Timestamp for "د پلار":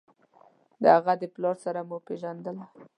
1.21-1.55